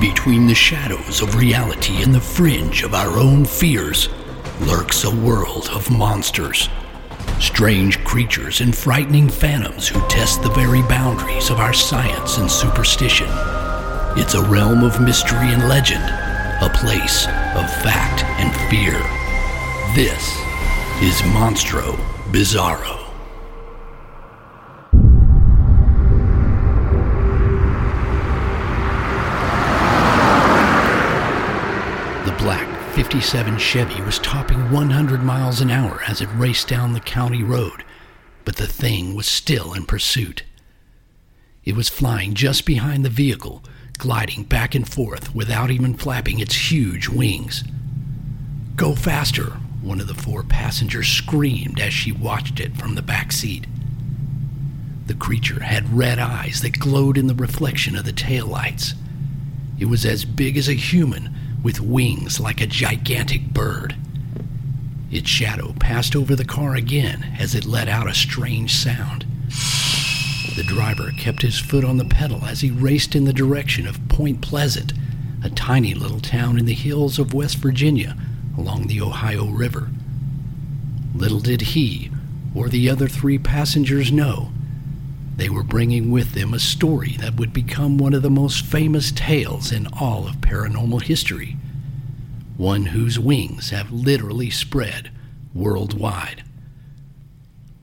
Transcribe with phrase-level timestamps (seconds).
[0.00, 4.08] Between the shadows of reality and the fringe of our own fears
[4.60, 6.68] lurks a world of monsters.
[7.40, 13.26] Strange creatures and frightening phantoms who test the very boundaries of our science and superstition.
[14.16, 17.26] It's a realm of mystery and legend, a place
[17.56, 18.98] of fact and fear.
[19.96, 20.28] This
[21.02, 21.96] is Monstro
[22.30, 22.97] Bizarro.
[32.98, 37.84] 57 Chevy was topping 100 miles an hour as it raced down the county road,
[38.44, 40.42] but the thing was still in pursuit.
[41.64, 43.62] It was flying just behind the vehicle,
[43.98, 47.62] gliding back and forth without even flapping its huge wings.
[48.74, 53.30] Go faster, one of the four passengers screamed as she watched it from the back
[53.30, 53.68] seat.
[55.06, 58.94] The creature had red eyes that glowed in the reflection of the taillights.
[59.78, 63.96] It was as big as a human, with wings like a gigantic bird.
[65.10, 69.24] Its shadow passed over the car again as it let out a strange sound.
[70.56, 74.08] The driver kept his foot on the pedal as he raced in the direction of
[74.08, 74.92] Point Pleasant,
[75.42, 78.16] a tiny little town in the hills of West Virginia
[78.56, 79.88] along the Ohio River.
[81.14, 82.10] Little did he
[82.54, 84.52] or the other three passengers know
[85.38, 89.12] they were bringing with them a story that would become one of the most famous
[89.12, 91.56] tales in all of paranormal history.
[92.56, 95.12] One whose wings have literally spread
[95.54, 96.42] worldwide.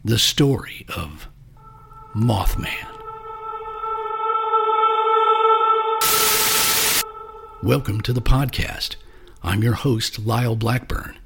[0.04, 1.30] The story of
[2.14, 2.92] Mothman.
[7.64, 8.98] Welcome to the podcast.
[9.44, 11.18] I'm your host, Lyle Blackburn,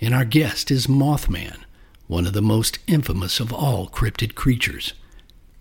[0.00, 1.58] and our guest is Mothman,
[2.08, 4.94] one of the most infamous of all cryptid creatures.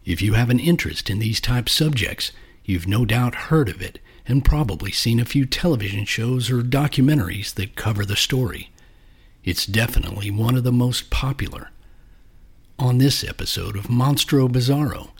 [0.10, 2.32] If you have an interest in these type subjects,
[2.66, 7.54] you've no doubt heard of it and probably seen a few television shows or documentaries
[7.54, 8.72] that cover the story.
[9.44, 11.70] It's definitely one of the most popular.
[12.80, 15.12] On this episode of Monstro Bizarro,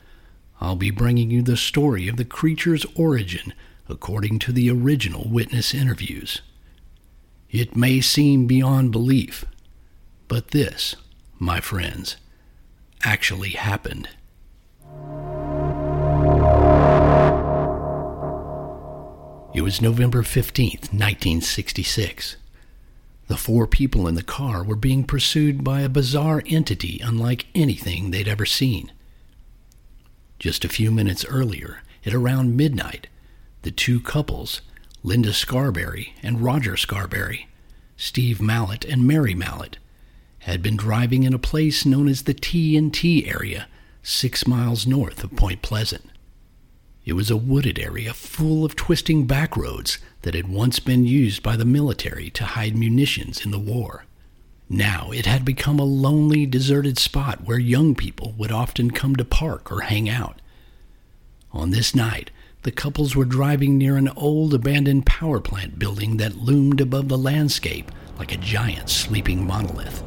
[0.60, 3.54] I'll be bringing you the story of the creature's origin
[3.88, 6.42] according to the original witness interviews.
[7.52, 9.46] It may seem beyond belief,
[10.28, 10.96] but this,
[11.38, 12.18] my friends,
[13.04, 14.10] actually happened.
[19.70, 22.38] Was November 15th, 1966.
[23.28, 28.10] The four people in the car were being pursued by a bizarre entity unlike anything
[28.10, 28.92] they'd ever seen.
[30.40, 33.10] Just a few minutes earlier, at around midnight,
[33.62, 34.62] the two couples,
[35.04, 37.48] Linda Scarberry and Roger Scarberry,
[37.96, 39.78] Steve Mallette and Mary Mallette,
[40.40, 43.68] had been driving in a place known as the T&T area,
[44.02, 46.10] six miles north of Point Pleasant.
[47.06, 51.42] It was a wooded area full of twisting back roads that had once been used
[51.42, 54.06] by the military to hide munitions in the war.
[54.70, 59.26] Now it had become a lonely, deserted spot where young people would often come to
[59.26, 60.42] park or hang out.
[61.52, 62.30] On this night,
[62.62, 67.18] the couples were driving near an old abandoned power plant building that loomed above the
[67.18, 70.04] landscape like a giant sleeping monolith.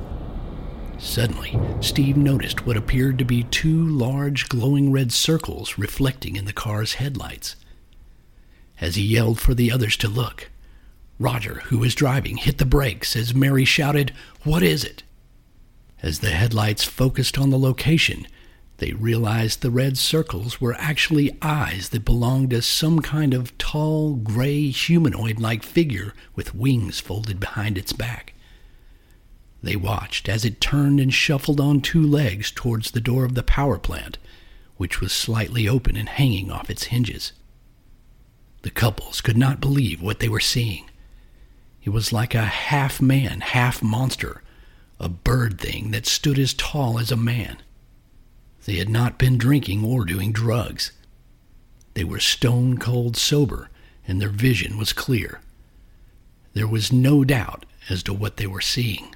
[1.03, 6.53] Suddenly, Steve noticed what appeared to be two large glowing red circles reflecting in the
[6.53, 7.57] car's headlights.
[8.81, 10.49] As he yelled for the others to look,
[11.19, 14.13] Roger, who was driving, hit the brakes as Mary shouted,
[14.45, 15.03] What is it?
[16.03, 18.27] As the headlights focused on the location,
[18.79, 24.15] they realized the red circles were actually eyes that belonged to some kind of tall,
[24.15, 28.35] gray, humanoid like figure with wings folded behind its back.
[29.63, 33.45] They watched as it turned and shuffled on two legs towards the door of the
[33.45, 34.19] power plant,
[34.77, 37.33] which was slightly open and hanging off its hinges.
[38.63, 40.91] The couples could not believe what they were seeing.
[41.85, 44.43] It was like a half man, half monster,
[44.99, 47.59] a bird thing that stood as tall as a man.
[48.65, 50.93] They had not been drinking or doing drugs.
[51.95, 53.69] They were stone cold sober,
[54.07, 55.41] and their vision was clear.
[56.55, 59.12] There was no doubt as to what they were seeing.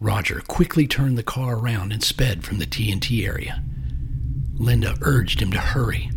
[0.00, 3.62] Roger quickly turned the car around and sped from the TNT area.
[4.54, 6.10] Linda urged him to hurry.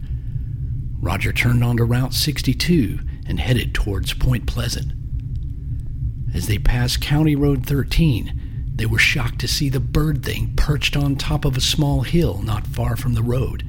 [0.99, 4.93] Roger turned onto Route 62 and headed towards Point Pleasant.
[6.33, 10.95] As they passed County Road 13, they were shocked to see the bird thing perched
[10.95, 13.63] on top of a small hill not far from the road.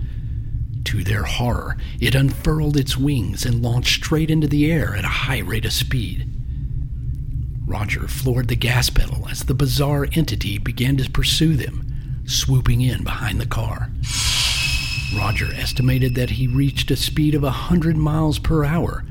[0.84, 5.08] To their horror, it unfurled its wings and launched straight into the air at a
[5.08, 6.31] high rate of speed.
[7.69, 13.05] Roger floored the gas pedal as the bizarre entity began to pursue them, swooping in
[13.05, 13.91] behind the car.
[15.15, 19.05] Roger estimated that he reached a speed of a 100 miles per hour,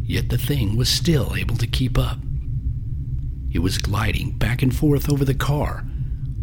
[0.00, 2.18] yet the thing was still able to keep up.
[3.52, 5.84] It was gliding back and forth over the car,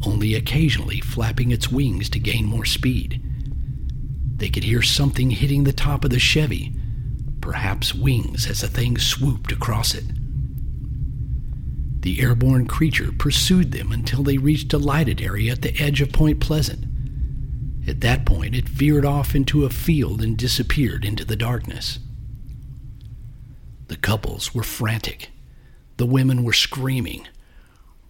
[0.05, 3.23] only occasionally flapping its wings to gain more speed.
[4.35, 6.73] They could hear something hitting the top of the Chevy,
[7.39, 10.03] perhaps wings as the thing swooped across it.
[12.01, 16.11] The airborne creature pursued them until they reached a lighted area at the edge of
[16.11, 16.85] Point Pleasant.
[17.87, 21.99] At that point, it veered off into a field and disappeared into the darkness.
[23.87, 25.29] The couples were frantic.
[25.97, 27.27] The women were screaming.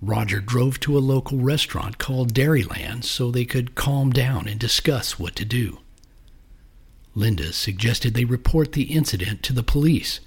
[0.01, 5.19] Roger drove to a local restaurant called Dairyland so they could calm down and discuss
[5.19, 5.79] what to do.
[7.13, 10.21] Linda suggested they report the incident to the police,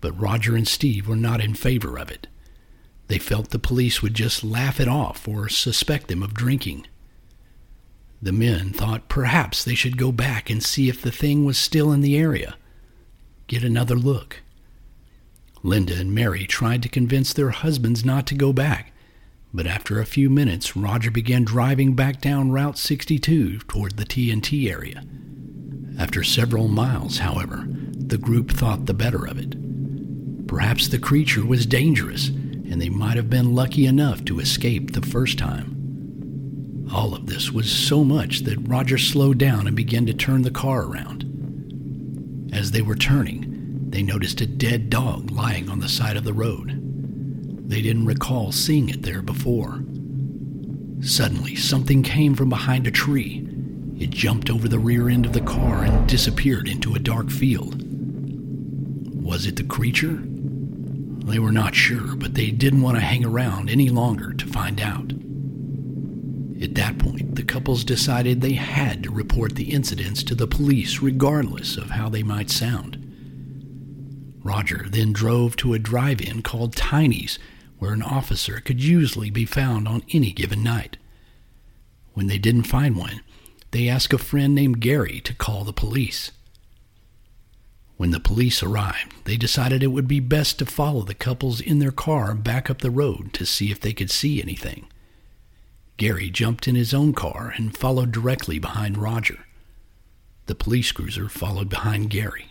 [0.00, 2.28] but Roger and Steve were not in favor of it.
[3.08, 6.86] They felt the police would just laugh it off or suspect them of drinking.
[8.20, 11.92] The men thought perhaps they should go back and see if the thing was still
[11.92, 12.56] in the area.
[13.46, 14.42] Get another look.
[15.62, 18.92] Linda and Mary tried to convince their husbands not to go back,
[19.52, 24.70] but after a few minutes, Roger began driving back down Route 62 toward the TNT
[24.70, 25.04] area.
[25.98, 30.46] After several miles, however, the group thought the better of it.
[30.46, 32.30] Perhaps the creature was dangerous
[32.70, 36.88] and they might have been lucky enough to escape the first time.
[36.92, 40.50] All of this was so much that Roger slowed down and began to turn the
[40.50, 41.24] car around.
[42.52, 46.32] As they were turning, they noticed a dead dog lying on the side of the
[46.32, 46.80] road.
[47.68, 49.84] They didn't recall seeing it there before.
[51.00, 53.46] Suddenly, something came from behind a tree.
[53.98, 57.82] It jumped over the rear end of the car and disappeared into a dark field.
[59.22, 60.22] Was it the creature?
[61.26, 64.80] They were not sure, but they didn't want to hang around any longer to find
[64.80, 65.12] out.
[66.62, 71.00] At that point, the couples decided they had to report the incidents to the police
[71.00, 73.02] regardless of how they might sound.
[74.44, 77.40] Roger then drove to a drive in called Tiny's,
[77.80, 80.96] where an officer could usually be found on any given night.
[82.14, 83.20] When they didn't find one,
[83.72, 86.30] they asked a friend named Gary to call the police.
[87.96, 91.78] When the police arrived, they decided it would be best to follow the couples in
[91.78, 94.86] their car back up the road to see if they could see anything.
[95.96, 99.46] Gary jumped in his own car and followed directly behind Roger.
[100.44, 102.48] The police cruiser followed behind Gary.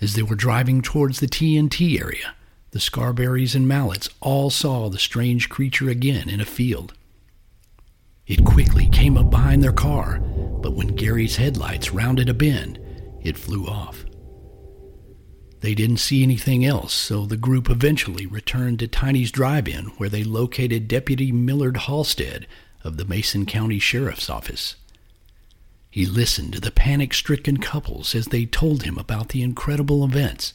[0.00, 2.34] As they were driving towards the TNT area,
[2.70, 6.94] the Scarberries and Mallettes all saw the strange creature again in a field.
[8.26, 12.78] It quickly came up behind their car, but when Gary's headlights rounded a bend,
[13.22, 14.04] it flew off.
[15.60, 20.08] They didn't see anything else, so the group eventually returned to Tiny's Drive In, where
[20.08, 22.46] they located Deputy Millard Halstead
[22.84, 24.76] of the Mason County Sheriff's Office.
[25.90, 30.52] He listened to the panic stricken couples as they told him about the incredible events.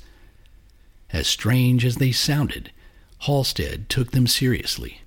[1.12, 2.72] As strange as they sounded,
[3.20, 5.02] Halstead took them seriously.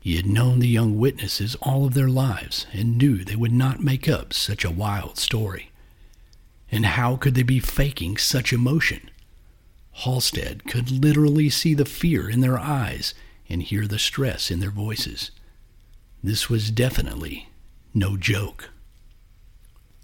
[0.00, 3.80] He had known the young witnesses all of their lives and knew they would not
[3.82, 5.69] make up such a wild story.
[6.70, 9.10] And how could they be faking such emotion?
[9.92, 13.12] Halstead could literally see the fear in their eyes
[13.48, 15.30] and hear the stress in their voices.
[16.22, 17.48] This was definitely
[17.92, 18.70] no joke.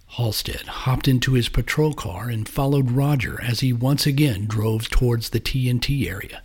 [0.09, 5.31] Halstead hopped into his patrol car and followed Roger as he once again drove towards
[5.31, 6.43] the TNT area.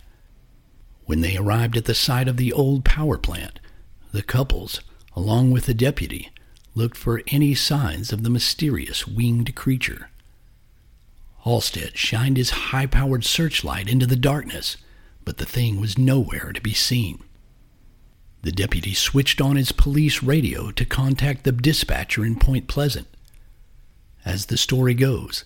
[1.04, 3.60] When they arrived at the site of the old power plant,
[4.12, 4.80] the couples,
[5.16, 6.30] along with the deputy,
[6.74, 10.10] looked for any signs of the mysterious winged creature.
[11.44, 14.76] Halstead shined his high powered searchlight into the darkness,
[15.24, 17.22] but the thing was nowhere to be seen.
[18.42, 23.08] The deputy switched on his police radio to contact the dispatcher in Point Pleasant.
[24.24, 25.44] As the story goes,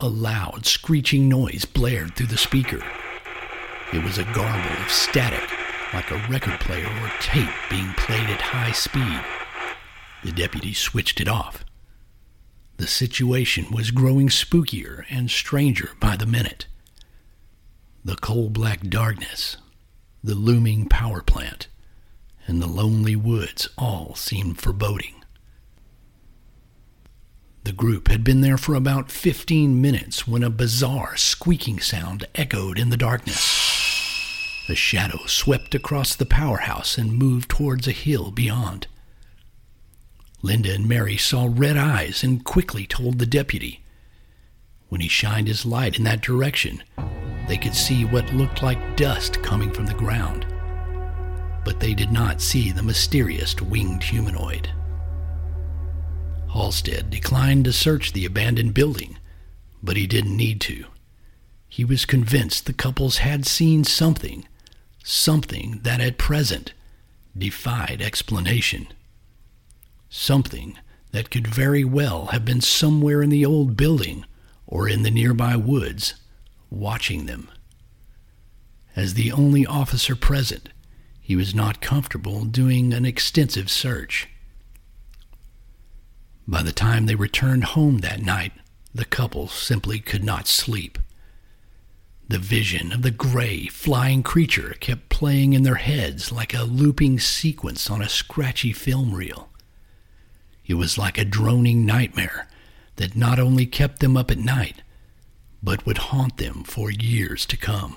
[0.00, 2.82] a loud, screeching noise blared through the speaker.
[3.92, 5.50] It was a garble of static,
[5.94, 9.20] like a record player or tape being played at high speed.
[10.24, 11.64] The deputy switched it off.
[12.78, 16.66] The situation was growing spookier and stranger by the minute.
[18.04, 19.58] The coal black darkness
[20.22, 21.68] the looming power plant,
[22.46, 25.14] and the lonely woods all seemed foreboding.
[27.64, 32.78] The group had been there for about 15 minutes when a bizarre squeaking sound echoed
[32.78, 33.38] in the darkness.
[34.68, 38.86] A shadow swept across the powerhouse and moved towards a hill beyond.
[40.40, 43.82] Linda and Mary saw red eyes and quickly told the deputy.
[44.88, 46.82] When he shined his light in that direction,
[47.48, 50.46] they could see what looked like dust coming from the ground.
[51.64, 54.70] But they did not see the mysterious winged humanoid.
[56.52, 59.18] Halstead declined to search the abandoned building,
[59.82, 60.86] but he didn't need to.
[61.68, 64.46] He was convinced the couples had seen something,
[65.04, 66.72] something that at present
[67.36, 68.88] defied explanation.
[70.08, 70.78] Something
[71.12, 74.24] that could very well have been somewhere in the old building
[74.66, 76.14] or in the nearby woods,
[76.70, 77.50] watching them.
[78.94, 80.70] As the only officer present,
[81.20, 84.28] he was not comfortable doing an extensive search.
[86.46, 88.52] By the time they returned home that night,
[88.94, 90.98] the couple simply could not sleep.
[92.28, 97.20] The vision of the gray, flying creature kept playing in their heads like a looping
[97.20, 99.48] sequence on a scratchy film reel.
[100.68, 102.46] It was like a droning nightmare
[102.96, 104.82] that not only kept them up at night,
[105.62, 107.96] but would haunt them for years to come.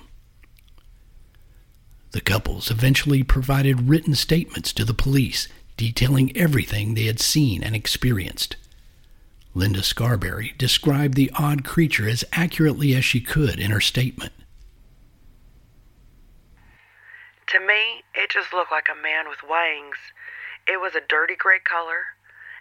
[2.11, 5.47] The couples eventually provided written statements to the police
[5.77, 8.55] detailing everything they had seen and experienced.
[9.53, 14.31] Linda Scarberry described the odd creature as accurately as she could in her statement.
[17.47, 19.97] To me, it just looked like a man with wings.
[20.67, 22.15] It was a dirty gray color,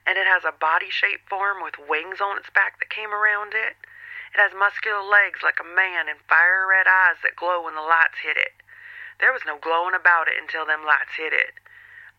[0.07, 3.55] and it has a body shaped form with wings on its back that came around
[3.55, 3.77] it.
[4.35, 7.83] It has muscular legs like a man and fire red eyes that glow when the
[7.83, 8.55] lights hit it.
[9.19, 11.59] There was no glowing about it until them lights hit it.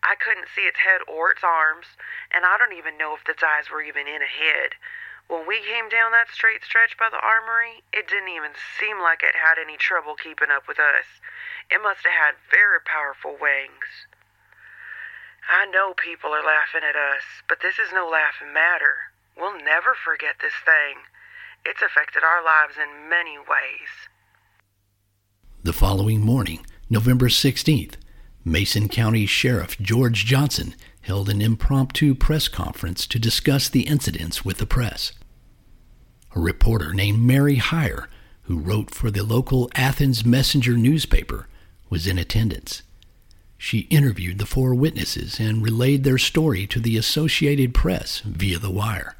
[0.02, 1.96] I couldn't see its head or its arms,
[2.30, 4.74] and I don't even know if its eyes were even in a head.
[5.28, 9.22] When we came down that straight stretch by the armory, it didn't even seem like
[9.22, 11.06] it had any trouble keeping up with us.
[11.70, 14.06] It must have had very powerful wings.
[15.48, 19.12] I know people are laughing at us, but this is no laughing matter.
[19.36, 21.02] We'll never forget this thing.
[21.64, 23.90] It's affected our lives in many ways.
[25.62, 27.94] The following morning, November 16th,
[28.44, 34.58] Mason County Sheriff George Johnson held an impromptu press conference to discuss the incidents with
[34.58, 35.12] the press.
[36.34, 38.08] A reporter named Mary Hyre,
[38.42, 41.46] who wrote for the local Athens Messenger newspaper,
[41.90, 42.82] was in attendance.
[43.62, 48.72] She interviewed the four witnesses and relayed their story to the Associated Press via the
[48.72, 49.14] wire.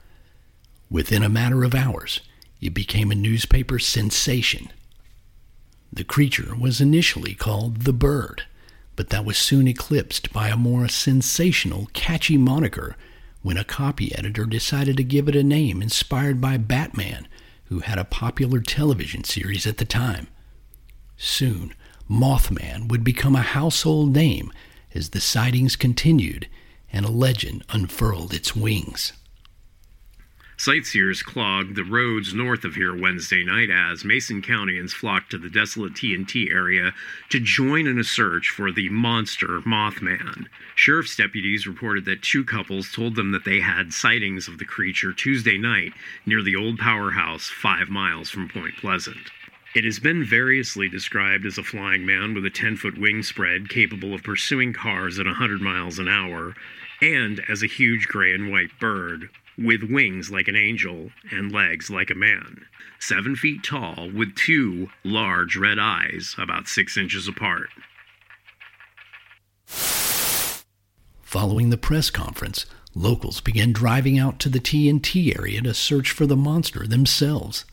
[0.90, 2.20] Within a matter of hours,
[2.60, 4.72] it became a newspaper sensation.
[5.92, 8.42] The creature was initially called the Bird
[8.96, 12.96] but that was soon eclipsed by a more sensational, catchy moniker
[13.42, 17.26] when a copy editor decided to give it a name inspired by Batman,
[17.64, 20.28] who had a popular television series at the time.
[21.16, 21.74] Soon,
[22.12, 24.52] Mothman would become a household name
[24.94, 26.46] as the sightings continued
[26.92, 29.14] and a legend unfurled its wings.
[30.58, 35.48] Sightseers clogged the roads north of here Wednesday night as Mason Countyans flocked to the
[35.48, 36.92] desolate TNT area
[37.30, 40.48] to join in a search for the monster Mothman.
[40.74, 45.14] Sheriff's deputies reported that two couples told them that they had sightings of the creature
[45.14, 45.94] Tuesday night
[46.26, 49.30] near the old powerhouse five miles from Point Pleasant.
[49.74, 54.12] It has been variously described as a flying man with a 10 foot wingspread capable
[54.12, 56.54] of pursuing cars at 100 miles an hour,
[57.00, 61.88] and as a huge gray and white bird with wings like an angel and legs
[61.88, 62.66] like a man,
[63.00, 67.68] seven feet tall, with two large red eyes about six inches apart.
[71.22, 76.26] Following the press conference, locals began driving out to the TNT area to search for
[76.26, 77.64] the monster themselves.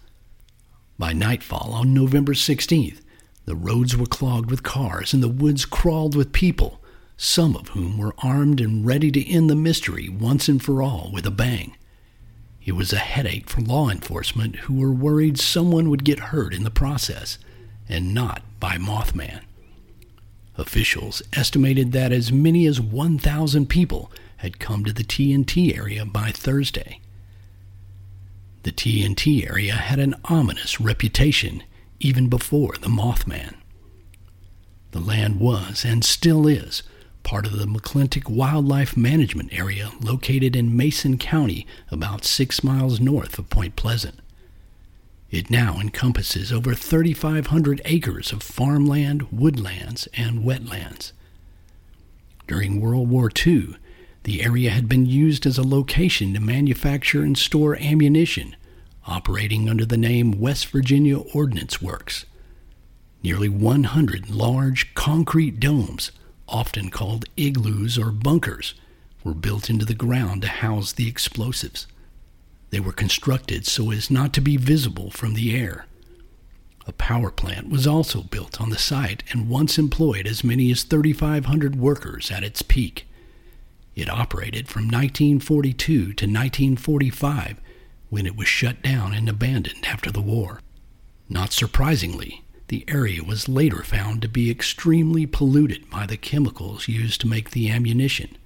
[0.99, 2.99] By nightfall on November 16th,
[3.45, 6.81] the roads were clogged with cars and the woods crawled with people
[7.15, 11.09] some of whom were armed and ready to end the mystery once and for all
[11.13, 11.75] with a bang.
[12.65, 16.63] It was a headache for law enforcement who were worried someone would get hurt in
[16.63, 17.37] the process,
[17.87, 19.41] and not by Mothman.
[20.57, 26.31] Officials estimated that as many as 1,000 people had come to the TNT area by
[26.31, 26.99] Thursday.
[28.63, 31.63] The TNT area had an ominous reputation
[31.99, 33.55] even before the Mothman.
[34.91, 36.83] The land was, and still is,
[37.23, 43.37] part of the McClintic Wildlife Management Area located in Mason County, about six miles north
[43.37, 44.19] of Point Pleasant.
[45.29, 51.11] It now encompasses over 3,500 acres of farmland, woodlands, and wetlands.
[52.47, 53.75] During World War II,
[54.23, 58.55] the area had been used as a location to manufacture and store ammunition,
[59.07, 62.25] operating under the name West Virginia Ordnance Works.
[63.23, 66.11] Nearly 100 large concrete domes,
[66.47, 68.73] often called igloos or bunkers,
[69.23, 71.87] were built into the ground to house the explosives.
[72.69, 75.85] They were constructed so as not to be visible from the air.
[76.87, 80.83] A power plant was also built on the site and once employed as many as
[80.83, 83.05] 3,500 workers at its peak.
[83.99, 87.59] It operated from 1942 to 1945
[88.09, 90.61] when it was shut down and abandoned after the war.
[91.27, 97.19] Not surprisingly, the area was later found to be extremely polluted by the chemicals used
[97.19, 98.37] to make the ammunition.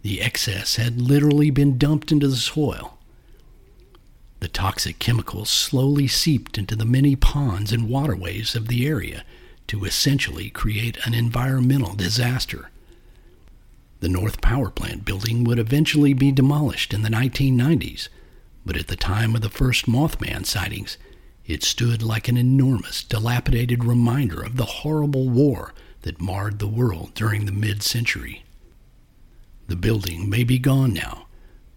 [0.00, 2.96] The excess had literally been dumped into the soil.
[4.40, 9.24] The toxic chemicals slowly seeped into the many ponds and waterways of the area
[9.66, 12.70] to essentially create an environmental disaster.
[14.04, 18.10] The North Power Plant building would eventually be demolished in the 1990s,
[18.66, 20.98] but at the time of the first Mothman sightings,
[21.46, 27.14] it stood like an enormous, dilapidated reminder of the horrible war that marred the world
[27.14, 28.44] during the mid century.
[29.68, 31.26] The building may be gone now,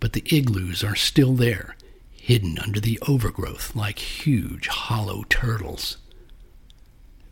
[0.02, 1.78] but the igloos are still there,
[2.12, 5.96] hidden under the overgrowth like huge hollow turtles.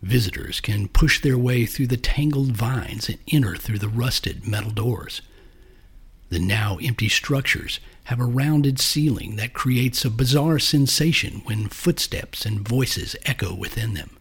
[0.05, 4.69] Visitors can push their way through the tangled vines and enter through the rusted metal
[4.69, 5.23] doors.
[6.29, 12.45] The now empty structures have a rounded ceiling that creates a bizarre sensation when footsteps
[12.45, 14.15] and voices echo within them.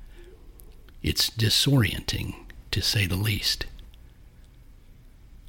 [1.03, 2.35] It's disorienting,
[2.71, 3.67] to say the least.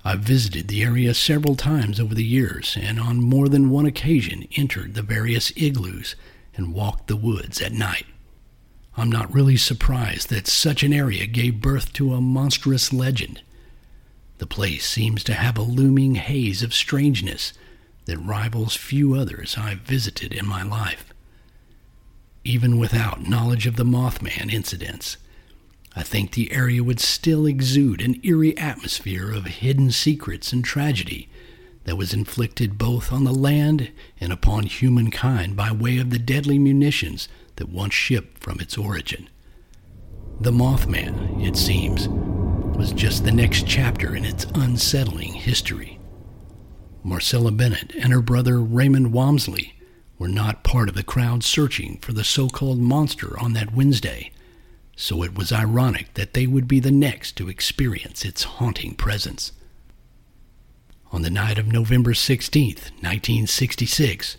[0.03, 4.49] I've visited the area several times over the years and on more than one occasion
[4.57, 6.17] entered the various igloos
[6.55, 8.05] and walked the woods at night.
[8.97, 13.41] I'm not really surprised that such an area gave birth to a monstrous legend.
[14.37, 17.53] The place seems to have a looming haze of strangeness
[18.05, 21.13] that rivals few others I've visited in my life.
[22.43, 25.17] Even without knowledge of the Mothman incidents,
[25.95, 31.29] I think the area would still exude an eerie atmosphere of hidden secrets and tragedy
[31.85, 36.59] that was inflicted both on the land and upon humankind by way of the deadly
[36.59, 39.29] munitions that once shipped from its origin.
[40.39, 42.07] The Mothman, it seems,
[42.77, 45.99] was just the next chapter in its unsettling history.
[47.03, 49.73] Marcella Bennett and her brother Raymond Wamsley
[50.17, 54.31] were not part of the crowd searching for the so called monster on that Wednesday
[54.95, 59.51] so it was ironic that they would be the next to experience its haunting presence.
[61.11, 64.37] On the night of November 16th, 1966,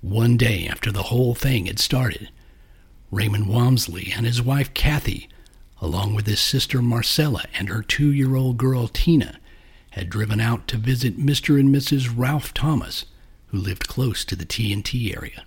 [0.00, 2.30] one day after the whole thing had started,
[3.10, 5.28] Raymond Wamsley and his wife Kathy,
[5.80, 9.38] along with his sister Marcella and her two year old girl Tina,
[9.90, 11.58] had driven out to visit Mr.
[11.58, 12.12] and Mrs.
[12.16, 13.06] Ralph Thomas,
[13.46, 15.44] who lived close to the TNT area.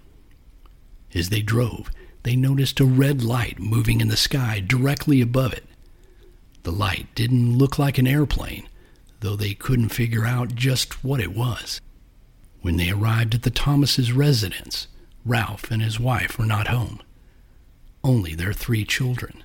[1.15, 1.89] As they drove,
[2.23, 5.65] they noticed a red light moving in the sky directly above it.
[6.63, 8.67] The light didn't look like an airplane,
[9.21, 11.79] though they couldn't figure out just what it was.
[12.61, 14.87] When they arrived at the Thomases' residence,
[15.25, 17.01] Ralph and his wife were not home.
[18.03, 19.43] Only their three children.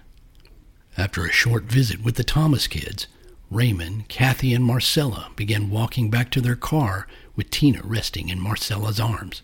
[0.97, 3.07] After a short visit with the Thomas kids,
[3.51, 8.99] Raymond, Kathy, and Marcella began walking back to their car with Tina resting in Marcella's
[8.99, 9.42] arms.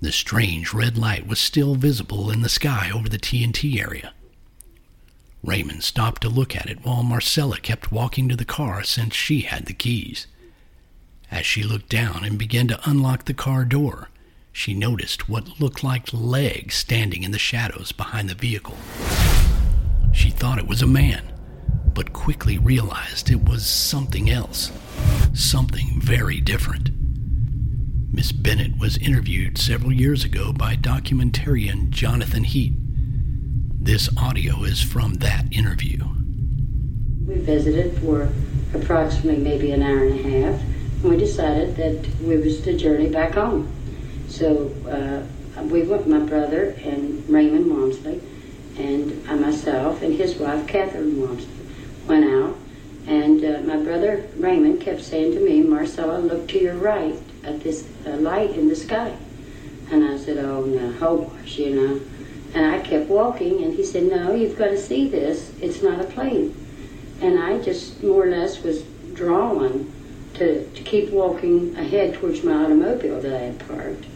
[0.00, 4.14] The strange red light was still visible in the sky over the TNT area.
[5.42, 9.40] Raymond stopped to look at it while Marcella kept walking to the car since she
[9.40, 10.26] had the keys.
[11.30, 14.08] As she looked down and began to unlock the car door,
[14.56, 18.74] she noticed what looked like legs standing in the shadows behind the vehicle.
[20.14, 21.22] She thought it was a man,
[21.92, 24.72] but quickly realized it was something else,
[25.34, 26.88] something very different.
[28.10, 32.72] Miss Bennett was interviewed several years ago by documentarian Jonathan Heat.
[33.78, 35.98] This audio is from that interview.
[37.26, 38.30] We visited for
[38.72, 40.62] approximately maybe an hour and a half,
[41.02, 43.70] and we decided that we was to journey back home.
[44.28, 48.20] So uh, we went, my brother and Raymond Wamsley,
[48.78, 51.48] and I myself and his wife Catherine Wamsley
[52.06, 52.56] went out,
[53.06, 57.60] and uh, my brother Raymond kept saying to me, Marcella, look to your right at
[57.62, 59.16] this uh, light in the sky.
[59.90, 62.00] And I said, oh, no, hogwash, you know.
[62.54, 65.52] And I kept walking, and he said, no, you've got to see this.
[65.60, 66.54] It's not a plane.
[67.20, 68.82] And I just more or less was
[69.14, 69.92] drawn
[70.34, 74.06] to, to keep walking ahead towards my automobile that I had parked.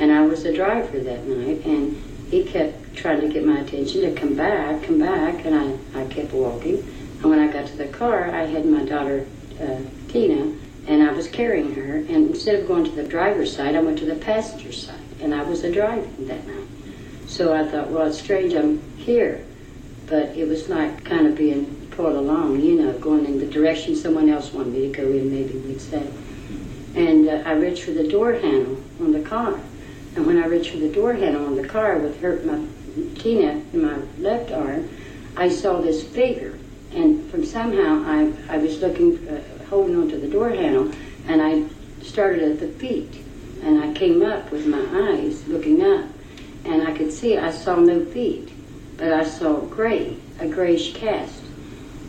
[0.00, 1.94] And I was the driver that night, and
[2.30, 6.06] he kept trying to get my attention to come back, come back, and I, I
[6.06, 6.78] kept walking.
[7.20, 9.26] And when I got to the car, I had my daughter,
[9.60, 11.96] uh, Tina, and I was carrying her.
[11.96, 15.34] And instead of going to the driver's side, I went to the passenger side, and
[15.34, 16.68] I was the driver that night.
[17.26, 19.44] So I thought, well, it's strange I'm here,
[20.06, 23.94] but it was like kind of being pulled along, you know, going in the direction
[23.94, 26.08] someone else wanted me to go in, maybe we'd say.
[26.94, 29.60] And uh, I reached for the door handle on the car.
[30.16, 32.66] And when I reached for the door handle on the car with her, my
[33.16, 34.88] Tina in my left arm,
[35.36, 36.58] I saw this figure.
[36.92, 40.90] And from somehow I, I was looking, uh, holding onto the door handle,
[41.28, 41.64] and I
[42.02, 43.22] started at the feet.
[43.62, 46.06] And I came up with my eyes looking up,
[46.64, 48.50] and I could see I saw no feet,
[48.96, 51.42] but I saw gray, a grayish cast.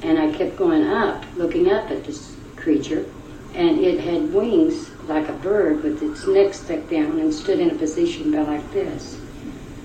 [0.01, 3.05] And I kept going up, looking up at this creature,
[3.53, 7.71] and it had wings like a bird with its neck stuck down and stood in
[7.71, 9.19] a position about like this.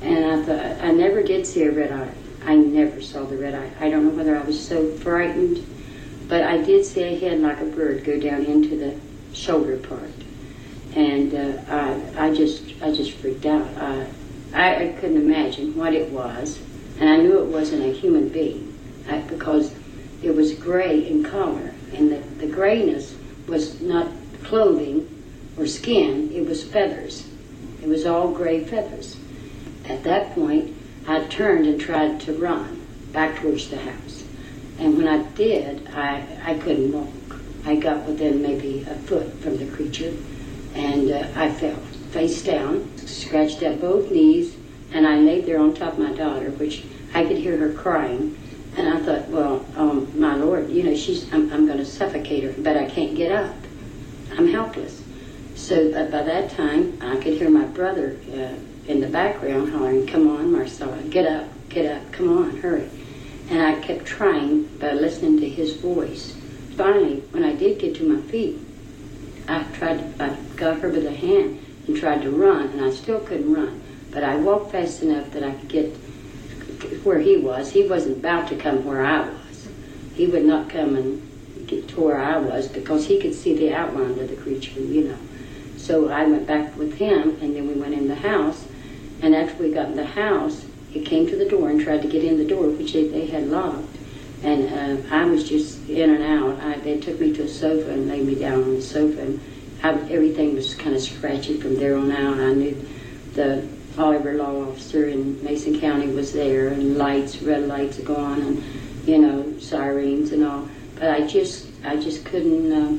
[0.02, 2.12] And I thought, I never did see a red eye.
[2.44, 3.70] I never saw the red eye.
[3.84, 5.66] I don't know whether I was so frightened,
[6.28, 8.98] but I did see a head like a bird go down into the
[9.34, 10.10] shoulder part.
[10.94, 13.66] And uh, I, I just, I just freaked out.
[13.76, 14.06] I,
[14.54, 16.60] I, I couldn't imagine what it was,
[17.00, 19.74] and I knew it wasn't a human being I, because
[20.22, 23.14] it was gray in color, and the, the grayness
[23.48, 24.08] was not
[24.44, 25.15] clothing
[25.56, 27.26] or skin, it was feathers.
[27.82, 29.16] It was all gray feathers.
[29.88, 30.74] At that point,
[31.06, 34.24] I turned and tried to run back towards the house.
[34.78, 37.40] And when I did, I, I couldn't walk.
[37.64, 40.14] I got within maybe a foot from the creature,
[40.74, 41.76] and uh, I fell
[42.10, 44.56] face down, scratched at both knees,
[44.92, 48.38] and I laid there on top of my daughter, which I could hear her crying.
[48.76, 52.44] And I thought, well, um, my Lord, you know, she's, I'm, I'm going to suffocate
[52.44, 53.54] her, but I can't get up.
[54.36, 55.02] I'm helpless.
[55.66, 58.54] So uh, by that time, I could hear my brother uh,
[58.86, 62.88] in the background hollering, Come on, Marcella, get up, get up, come on, hurry.
[63.50, 66.36] And I kept trying by listening to his voice.
[66.76, 68.60] Finally, when I did get to my feet,
[69.48, 72.92] I tried to, I got her by the hand and tried to run, and I
[72.92, 73.82] still couldn't run.
[74.12, 75.86] But I walked fast enough that I could get
[77.04, 77.72] where he was.
[77.72, 79.68] He wasn't about to come where I was.
[80.14, 83.74] He would not come and get to where I was because he could see the
[83.74, 85.18] outline of the creature, you know.
[85.86, 88.66] So I went back with him, and then we went in the house.
[89.22, 92.08] And after we got in the house, he came to the door and tried to
[92.08, 93.96] get in the door, which they, they had locked.
[94.42, 96.60] And uh, I was just in and out.
[96.60, 99.40] I, they took me to a sofa and laid me down on the sofa, and
[99.84, 102.40] I, everything was kind of scratchy from there on out.
[102.40, 102.84] I knew
[103.34, 103.64] the
[103.96, 108.64] Oliver law officer in Mason County was there, and lights, red lights gone, and
[109.06, 110.68] you know sirens and all.
[110.96, 112.98] But I just, I just couldn't, uh,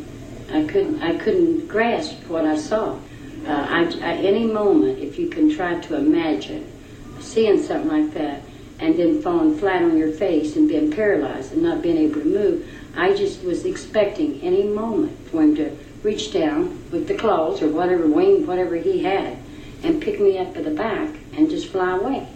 [0.52, 2.98] I couldn't, I couldn't grasp what I saw.
[3.46, 6.72] Uh, I, I, any moment, if you can try to imagine
[7.20, 8.42] seeing something like that,
[8.80, 12.28] and then falling flat on your face and being paralyzed and not being able to
[12.28, 17.62] move, I just was expecting any moment for him to reach down with the claws
[17.62, 19.38] or whatever wing, whatever he had,
[19.84, 22.28] and pick me up by the back and just fly away.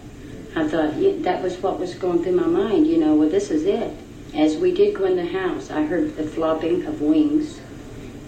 [0.56, 3.52] I thought yeah, that was what was going through my mind, you know, well, this
[3.52, 3.95] is it.
[4.36, 7.60] As we did go in the house, I heard the flopping of wings.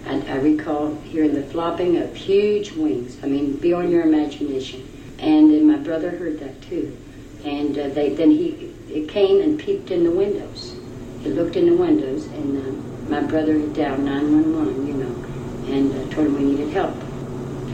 [0.06, 3.16] And I recall hearing the flopping of huge wings.
[3.22, 4.88] I mean, beyond your imagination.
[5.18, 6.96] And then my brother heard that too.
[7.44, 10.76] And uh, they, then he it came and peeped in the windows.
[11.20, 15.90] He looked in the windows, and uh, my brother had dialed 911, you know, and
[15.92, 16.94] uh, told him we needed help.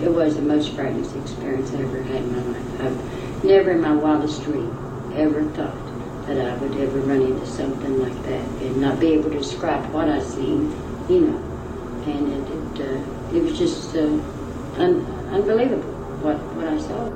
[0.02, 2.80] It was the most frightening experience I ever had in my life.
[2.80, 4.70] I've never in my wildest dream
[5.14, 5.76] ever thought
[6.26, 9.92] that I would ever run into something like that and not be able to describe
[9.92, 10.70] what I seen,
[11.08, 11.49] you know.
[12.06, 14.00] And it, it, uh, it was just uh,
[14.80, 15.82] un- unbelievable
[16.22, 17.10] what, what I saw.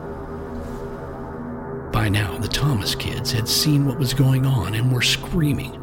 [1.90, 5.80] By now, the Thomas kids had seen what was going on and were screaming.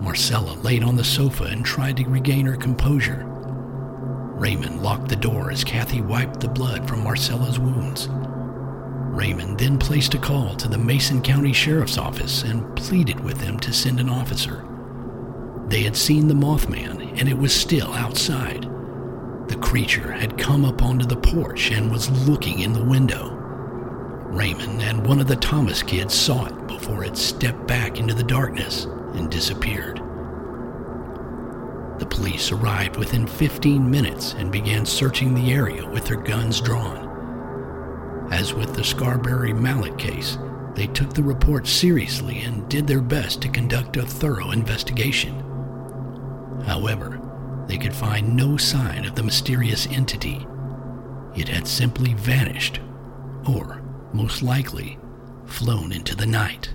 [0.00, 3.24] Marcella laid on the sofa and tried to regain her composure.
[3.26, 8.08] Raymond locked the door as Kathy wiped the blood from Marcella's wounds.
[8.10, 13.58] Raymond then placed a call to the Mason County Sheriff's Office and pleaded with them
[13.58, 14.64] to send an officer.
[15.68, 18.62] They had seen the Mothman and it was still outside.
[19.48, 23.30] The creature had come up onto the porch and was looking in the window.
[24.30, 28.22] Raymond and one of the Thomas kids saw it before it stepped back into the
[28.24, 29.98] darkness and disappeared.
[31.98, 37.08] The police arrived within 15 minutes and began searching the area with their guns drawn.
[38.30, 40.38] As with the Scarberry Mallette case,
[40.74, 45.47] they took the report seriously and did their best to conduct a thorough investigation.
[46.68, 47.18] However,
[47.66, 50.46] they could find no sign of the mysterious entity.
[51.34, 52.80] it had simply vanished,
[53.48, 54.98] or, most likely,
[55.46, 56.72] flown into the night.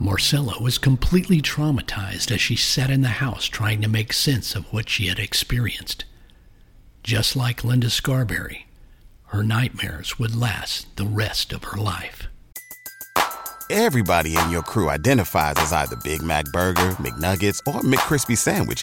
[0.00, 4.72] Marcella was completely traumatized as she sat in the house trying to make sense of
[4.72, 6.04] what she had experienced.
[7.02, 8.66] Just like Linda Scarberry,
[9.26, 12.26] her nightmares would last the rest of her life.
[13.70, 18.82] Everybody in your crew identifies as either Big Mac Burger, McNuggets, or McCrispy Sandwich,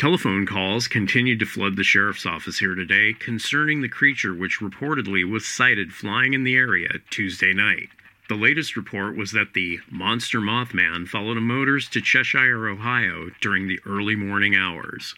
[0.00, 5.30] Telephone calls continued to flood the sheriff's office here today concerning the creature which reportedly
[5.30, 7.90] was sighted flying in the area Tuesday night.
[8.30, 13.68] The latest report was that the monster Mothman followed a motorist to Cheshire, Ohio during
[13.68, 15.14] the early morning hours.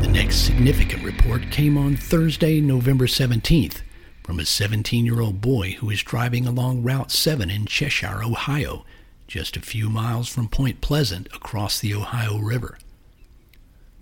[0.00, 3.82] The next significant report came on Thursday, November 17th,
[4.22, 8.86] from a 17 year old boy who was driving along Route 7 in Cheshire, Ohio,
[9.26, 12.78] just a few miles from Point Pleasant across the Ohio River.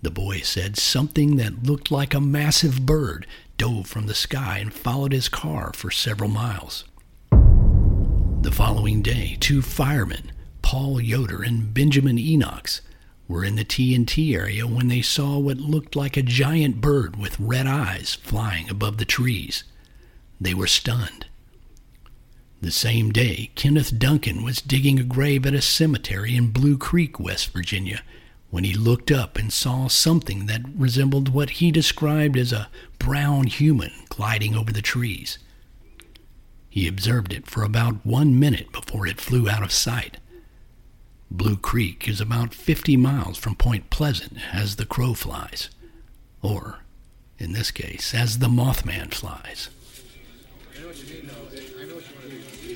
[0.03, 4.73] The boy said something that looked like a massive bird dove from the sky and
[4.73, 6.85] followed his car for several miles.
[7.31, 12.83] The following day, two firemen, Paul Yoder and Benjamin Enochs,
[13.27, 17.41] were in the TNT area when they saw what looked like a giant bird with
[17.41, 19.65] red eyes flying above the trees.
[20.39, 21.27] They were stunned.
[22.65, 27.21] The same day, Kenneth Duncan was digging a grave at a cemetery in Blue Creek,
[27.21, 28.01] West Virginia,
[28.49, 33.49] when he looked up and saw something that resembled what he described as a brown
[33.49, 35.39] human gliding over the trees.
[36.71, 40.17] He observed it for about one minute before it flew out of sight.
[41.31, 45.69] Blue Creek is about 50 miles from Point Pleasant as the crow flies,
[46.41, 46.79] or,
[47.39, 49.69] in this case, as the Mothman flies.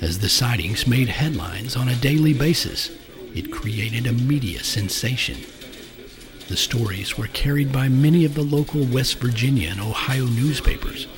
[0.00, 2.90] As the sightings made headlines on a daily basis,
[3.34, 5.38] it created a media sensation.
[6.48, 11.08] The stories were carried by many of the local West Virginia and Ohio newspapers,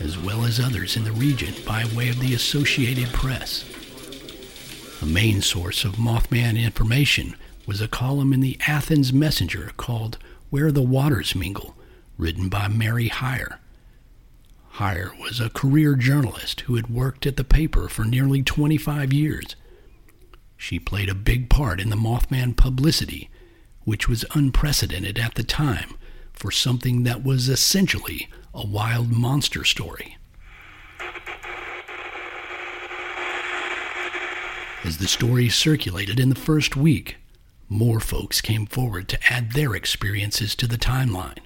[0.00, 3.64] as well as others in the region by way of the Associated Press.
[5.00, 10.18] A main source of Mothman information was a column in the Athens Messenger called
[10.50, 11.74] Where the Waters Mingle,
[12.18, 13.60] written by Mary Hyre.
[14.76, 19.56] Hyre was a career journalist who had worked at the paper for nearly 25 years.
[20.58, 23.30] She played a big part in the Mothman publicity,
[23.84, 25.94] which was unprecedented at the time
[26.34, 30.18] for something that was essentially a wild monster story.
[34.84, 37.16] As the story circulated in the first week,
[37.70, 41.38] more folks came forward to add their experiences to the timeline.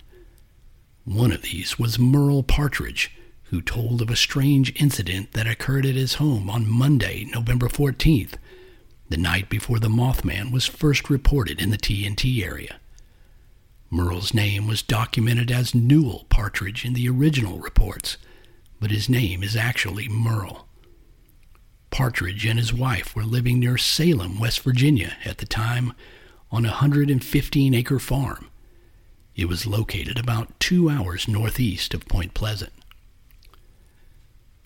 [1.05, 3.12] One of these was Merle Partridge,
[3.51, 8.35] who told of a strange incident that occurred at his home on Monday, November 14th,
[9.09, 12.79] the night before the Mothman was first reported in the TNT area.
[13.91, 18.17] Merle's name was documented as Newell Partridge in the original reports,
[18.79, 20.69] but his name is actually Merle.
[21.91, 25.93] Partridge and his wife were living near Salem, West Virginia at the time
[26.53, 28.49] on a 115 acre farm.
[29.35, 32.73] It was located about two hours northeast of Point Pleasant.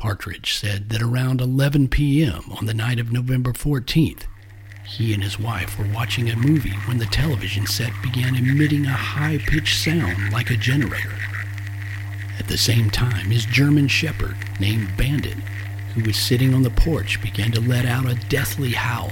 [0.04, 2.44] Partridge said that around 11 p.m.
[2.58, 4.24] on the night of November 14th,
[4.84, 8.90] he and his wife were watching a movie when the television set began emitting a
[8.90, 11.16] high pitched sound like a generator.
[12.38, 15.38] At the same time, his German shepherd, named Bandit,
[15.94, 19.10] who was sitting on the porch, began to let out a deathly howl.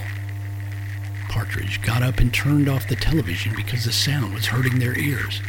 [1.30, 5.40] Partridge got up and turned off the television because the sound was hurting their ears.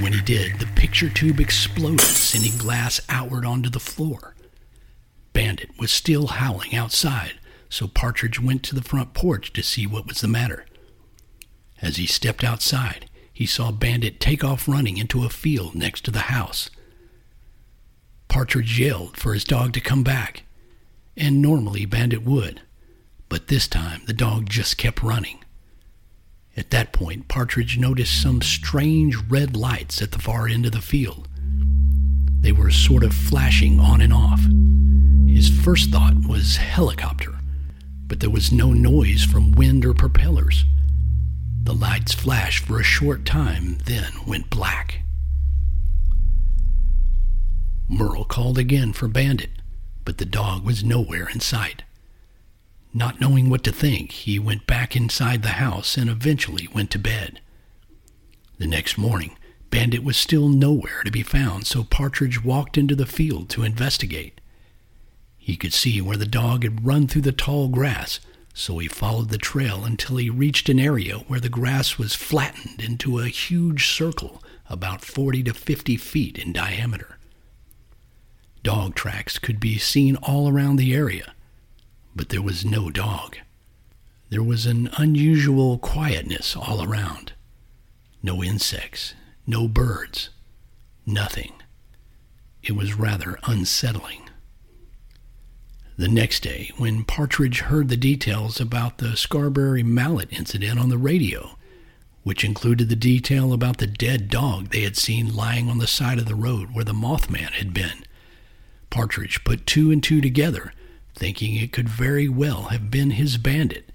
[0.00, 4.32] When he did, the picture tube exploded, sending glass outward onto the floor.
[5.36, 7.34] Bandit was still howling outside,
[7.68, 10.64] so Partridge went to the front porch to see what was the matter.
[11.82, 16.10] As he stepped outside, he saw Bandit take off running into a field next to
[16.10, 16.70] the house.
[18.28, 20.44] Partridge yelled for his dog to come back,
[21.18, 22.62] and normally Bandit would,
[23.28, 25.44] but this time the dog just kept running.
[26.56, 30.80] At that point, Partridge noticed some strange red lights at the far end of the
[30.80, 31.28] field.
[32.40, 34.40] They were sort of flashing on and off.
[35.36, 37.34] His first thought was helicopter,
[38.06, 40.64] but there was no noise from wind or propellers.
[41.62, 45.02] The lights flashed for a short time, then went black.
[47.86, 49.50] Merle called again for Bandit,
[50.06, 51.82] but the dog was nowhere in sight.
[52.94, 56.98] Not knowing what to think, he went back inside the house and eventually went to
[56.98, 57.40] bed.
[58.56, 59.36] The next morning,
[59.68, 64.35] Bandit was still nowhere to be found, so Partridge walked into the field to investigate.
[65.46, 68.18] He could see where the dog had run through the tall grass,
[68.52, 72.82] so he followed the trail until he reached an area where the grass was flattened
[72.82, 77.18] into a huge circle about 40 to 50 feet in diameter.
[78.64, 81.32] Dog tracks could be seen all around the area,
[82.16, 83.36] but there was no dog.
[84.30, 87.34] There was an unusual quietness all around.
[88.20, 89.14] No insects,
[89.46, 90.30] no birds,
[91.06, 91.52] nothing.
[92.64, 94.25] It was rather unsettling.
[95.98, 100.98] The next day, when Partridge heard the details about the Scarberry Mallette incident on the
[100.98, 101.56] radio,
[102.22, 106.18] which included the detail about the dead dog they had seen lying on the side
[106.18, 108.04] of the road where the Mothman had been,
[108.90, 110.72] Partridge put two and two together
[111.16, 113.90] thinking it could very well have been his bandit.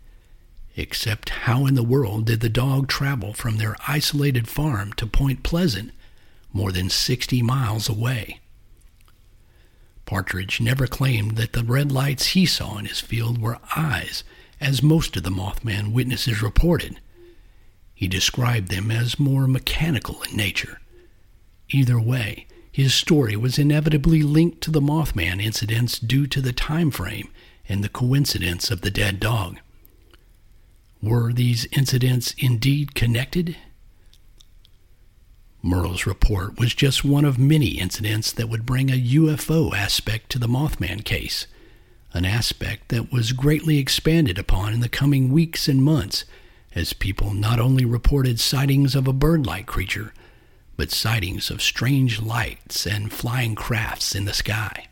[0.76, 5.44] Except how in the world did the dog travel from their isolated farm to Point
[5.44, 5.92] Pleasant,
[6.52, 8.41] more than 60 miles away?
[10.12, 14.26] Partridge never claimed that the red lights he saw in his field were eyes,
[14.60, 17.00] as most of the Mothman witnesses reported.
[17.96, 20.82] He described them as more mechanical in nature.
[21.70, 26.92] Either way, his story was inevitably linked to the Mothman incidents due to the time
[26.92, 27.30] frame
[27.70, 29.60] and the coincidence of the dead dog.
[31.02, 33.56] Were these incidents indeed connected?
[35.64, 40.40] Merle's report was just one of many incidents that would bring a UFO aspect to
[40.40, 41.46] the Mothman case,
[42.14, 46.26] an aspect that was greatly expanded upon in the coming weeks and months
[46.74, 50.14] as people not only reported sightings of a bird like creature,
[50.78, 54.88] but sightings of strange lights and flying crafts in the sky.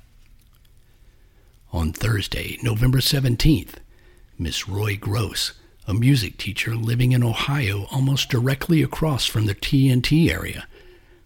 [1.72, 3.76] On Thursday, November 17th,
[4.38, 5.54] Miss Roy Gross,
[5.89, 10.67] a music teacher living in Ohio almost directly across from the TNT area,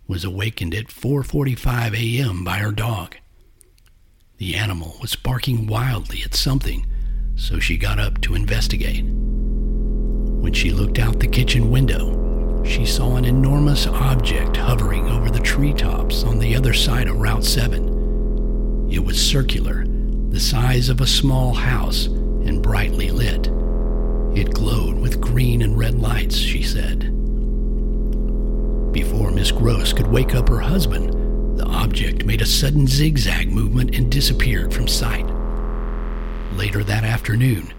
[0.07, 2.45] was awakened at 4:45 a.m.
[2.45, 3.17] by her dog.
[4.37, 6.85] The animal was barking wildly at something,
[7.35, 9.03] so she got up to investigate.
[9.03, 15.41] When she looked out the kitchen window, she saw an enormous object hovering over the
[15.41, 18.87] treetops on the other side of Route 7.
[18.89, 19.83] It was circular,
[20.29, 23.49] the size of a small house, and brightly lit.
[24.35, 27.01] It glowed with green and red lights, she said.
[28.91, 33.95] Before Miss Gross could wake up her husband, the object made a sudden zigzag movement
[33.95, 35.25] and disappeared from sight.
[36.55, 37.73] Later that afternoon,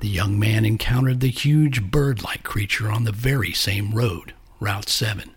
[0.00, 4.88] the young man encountered the huge bird like creature on the very same road, Route
[4.88, 5.30] 7.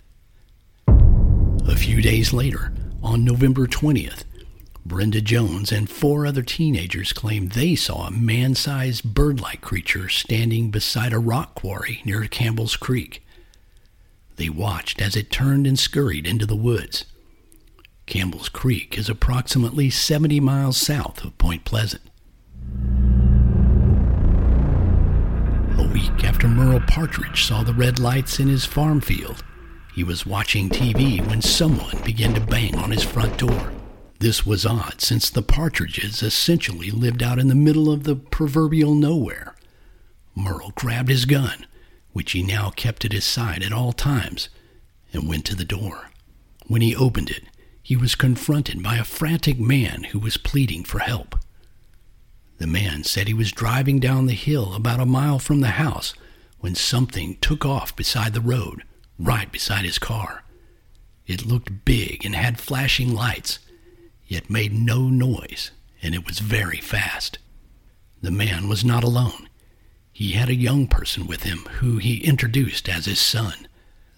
[0.88, 4.24] A few days later, on November 20th,
[4.86, 10.10] Brenda Jones and four other teenagers claimed they saw a man sized bird like creature
[10.10, 13.26] standing beside a rock quarry near Campbell's Creek.
[14.36, 17.06] They watched as it turned and scurried into the woods.
[18.08, 22.04] Campbell's Creek is approximately 70 miles south of Point Pleasant.
[25.78, 29.46] A week after Merle Partridge saw the red lights in his farm field,
[29.96, 33.72] he was watching TV when someone began to bang on his front door.
[34.24, 38.96] This was odd since the Partridges essentially lived out in the middle of the proverbial
[38.96, 39.54] nowhere.
[40.34, 41.66] Merle grabbed his gun,
[42.14, 44.48] which he now kept at his side at all times,
[45.12, 46.10] and went to the door.
[46.68, 47.44] When he opened it,
[47.82, 51.36] he was confronted by a frantic man who was pleading for help.
[52.60, 56.14] The man said he was driving down the hill about a mile from the house
[56.62, 58.84] when something took off beside the road,
[59.20, 60.46] right beside his car.
[61.28, 63.60] It looked big and had flashing lights,
[64.34, 65.72] yet made no noise,
[66.02, 67.38] and it was very fast.
[68.22, 69.48] The man was not alone.
[70.12, 73.68] He had a young person with him who he introduced as his son.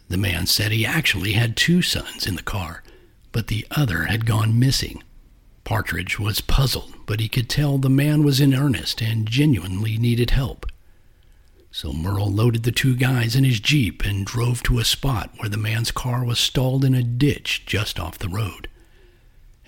[0.09, 2.81] The man said he actually had two sons in the car,
[3.31, 5.03] but the other had gone missing
[5.65, 10.29] Partridge was puzzled, but he could tell the man was in earnest and genuinely needed
[10.29, 10.67] help.
[11.71, 15.49] So Merle loaded the two guys in his Jeep and drove to a spot where
[15.49, 18.69] the man's car was stalled in a ditch just off the road.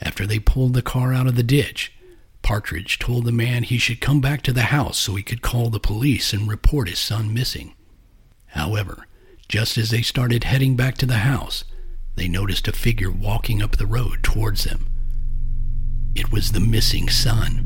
[0.02, 1.94] After they pulled the car out of the ditch,
[2.42, 5.70] Partridge told the man he should come back to the house so he could call
[5.70, 7.74] the police and report his son missing.
[8.48, 9.06] However,
[9.48, 11.64] just as they started heading back to the house,
[12.16, 14.88] they noticed a figure walking up the road towards them.
[16.16, 17.66] It was the missing son.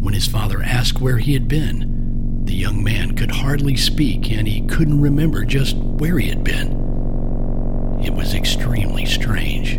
[0.00, 4.48] When his father asked where he had been, the young man could hardly speak and
[4.48, 8.00] he couldn't remember just where he had been.
[8.02, 9.78] It was extremely strange.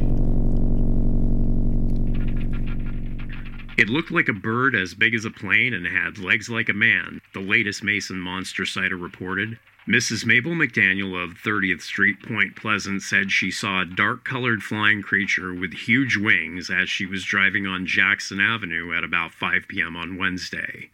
[3.80, 6.74] It looked like a bird as big as a plane and had legs like a
[6.74, 9.58] man, the latest Mason monster sighter reported.
[9.88, 10.26] Mrs.
[10.26, 15.54] Mabel McDaniel of 30th Street, Point Pleasant, said she saw a dark colored flying creature
[15.54, 19.96] with huge wings as she was driving on Jackson Avenue at about 5 p.m.
[19.96, 20.90] on Wednesday.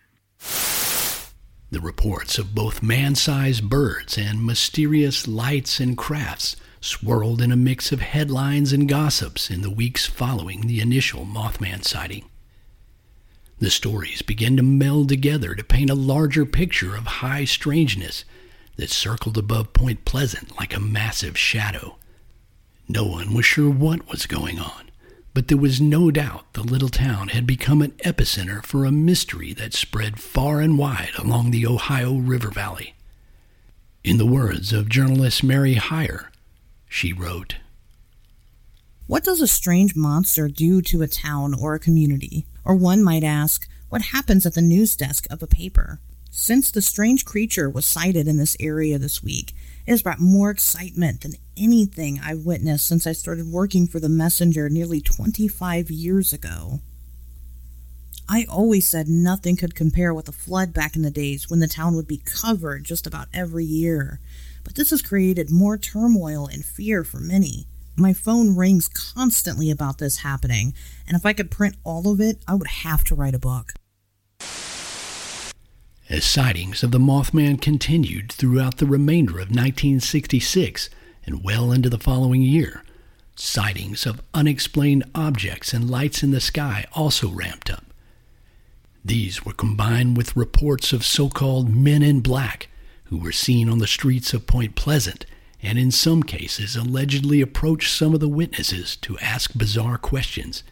[1.72, 7.56] The reports of both man sized birds and mysterious lights and crafts swirled in a
[7.56, 12.30] mix of headlines and gossips in the weeks following the initial Mothman sighting.
[13.60, 18.26] The stories began to meld together to paint a larger picture of high strangeness
[18.76, 21.98] that circled above Point Pleasant like a massive shadow.
[22.88, 24.92] No one was sure what was going on,
[25.34, 29.54] but there was no doubt the little town had become an epicenter for a mystery
[29.54, 32.94] that spread far and wide along the Ohio River Valley.
[34.04, 36.30] In the words of journalist Mary Hyre,
[36.88, 37.56] she wrote,
[39.08, 42.48] What does a strange monster do to a town or a community?
[42.64, 46.00] Or one might ask, what happens at the news desk of a paper?
[46.32, 49.54] Since the strange creature was sighted in this area this week,
[49.86, 54.10] it has brought more excitement than anything I've witnessed since I started working for the
[54.10, 56.80] Messenger nearly 25 years ago.
[58.28, 61.68] I always said nothing could compare with the flood back in the days when the
[61.68, 64.20] town would be covered just about every year,
[64.64, 67.68] but this has created more turmoil and fear for many.
[67.98, 70.74] My phone rings constantly about this happening,
[71.08, 73.74] and if I could print all of it, I would have to write a book.
[76.10, 80.90] As sightings of the Mothman continued throughout the remainder of 1966
[81.26, 82.84] and well into the following year,
[83.36, 87.86] sightings of unexplained objects and lights in the sky also ramped up.
[89.04, 92.68] These were combined with reports of so called men in black
[93.06, 95.26] who were seen on the streets of Point Pleasant
[95.66, 100.64] and in some cases allegedly approached some of the witnesses to ask bizarre questions.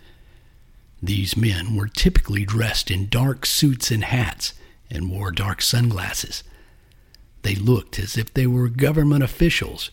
[1.01, 4.53] These men were typically dressed in dark suits and hats
[4.91, 6.43] and wore dark sunglasses.
[7.41, 9.89] They looked as if they were government officials,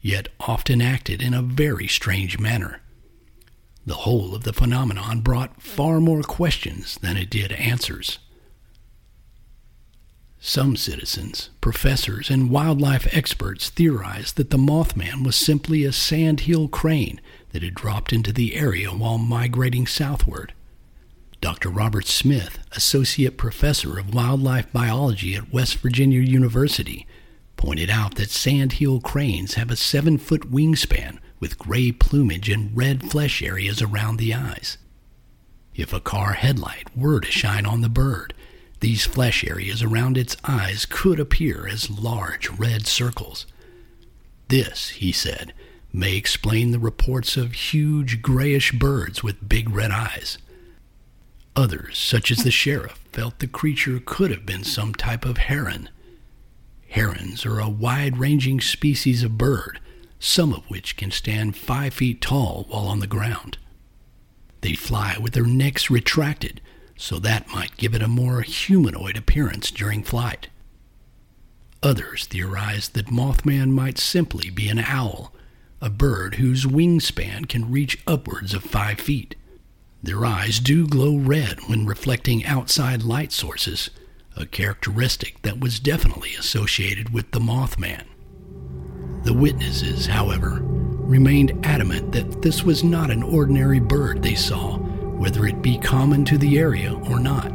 [0.00, 2.80] yet often acted in a very strange manner.
[3.84, 8.18] The whole of the phenomenon brought far more questions than it did answers.
[10.46, 17.18] Some citizens, professors, and wildlife experts theorized that the Mothman was simply a sandhill crane
[17.52, 20.52] that had dropped into the area while migrating southward.
[21.40, 21.70] Dr.
[21.70, 27.06] Robert Smith, Associate Professor of Wildlife Biology at West Virginia University,
[27.56, 33.10] pointed out that sandhill cranes have a seven foot wingspan with gray plumage and red
[33.10, 34.76] flesh areas around the eyes.
[35.74, 38.34] If a car headlight were to shine on the bird,
[38.84, 43.46] these flesh areas around its eyes could appear as large red circles.
[44.48, 45.54] This, he said,
[45.90, 50.36] may explain the reports of huge grayish birds with big red eyes.
[51.56, 55.88] Others, such as the sheriff, felt the creature could have been some type of heron.
[56.90, 59.80] Herons are a wide ranging species of bird,
[60.18, 63.56] some of which can stand five feet tall while on the ground.
[64.60, 66.60] They fly with their necks retracted,
[66.96, 70.48] so that might give it a more humanoid appearance during flight.
[71.82, 75.32] Others theorized that Mothman might simply be an owl,
[75.80, 79.34] a bird whose wingspan can reach upwards of five feet.
[80.02, 83.90] Their eyes do glow red when reflecting outside light sources,
[84.36, 88.04] a characteristic that was definitely associated with the Mothman.
[89.24, 94.78] The witnesses, however, remained adamant that this was not an ordinary bird they saw,
[95.24, 97.54] whether it be common to the area or not.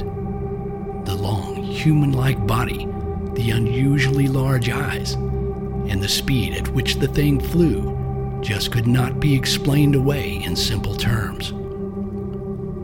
[1.06, 2.88] The long, human like body,
[3.36, 7.96] the unusually large eyes, and the speed at which the thing flew
[8.42, 11.52] just could not be explained away in simple terms.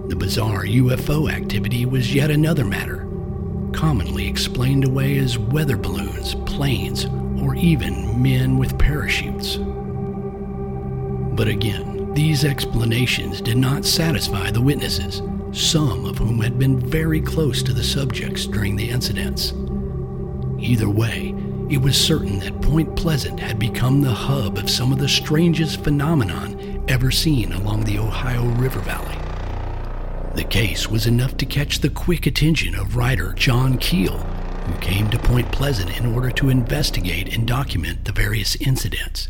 [0.08, 3.08] The bizarre UFO activity was yet another matter,
[3.74, 7.06] commonly explained away as weather balloons, planes,
[7.42, 9.58] or even men with parachutes.
[11.36, 17.20] But again, these explanations did not satisfy the witnesses, some of whom had been very
[17.20, 19.52] close to the subjects during the incidents.
[20.58, 21.36] Either way,
[21.70, 25.84] it was certain that Point Pleasant had become the hub of some of the strangest
[25.84, 29.18] phenomenon ever seen along the Ohio River Valley.
[30.36, 35.10] The case was enough to catch the quick attention of writer John Keel, who came
[35.10, 39.28] to Point Pleasant in order to investigate and document the various incidents.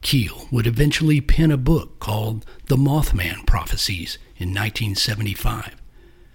[0.00, 5.76] Keel would eventually pen a book called The Mothman Prophecies in 1975.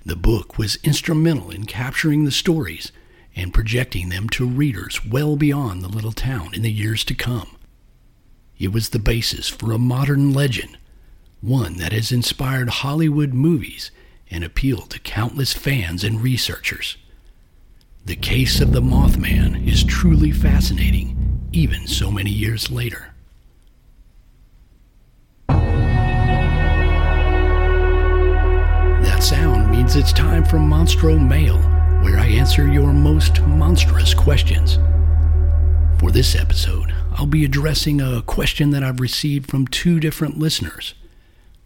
[0.06, 2.92] The book was instrumental in capturing the stories
[3.36, 7.58] and projecting them to readers well beyond the little town in the years to come.
[8.60, 10.78] It was the basis for a modern legend
[11.44, 13.92] one that has inspired Hollywood movies
[14.32, 16.96] and appealed to countless fans and researchers.
[18.06, 23.13] The case of the Mothman is truly fascinating, even so many years later.
[29.24, 31.58] Sound means it's time for Monstro Mail,
[32.04, 34.76] where I answer your most monstrous questions.
[35.98, 40.94] For this episode, I'll be addressing a question that I've received from two different listeners.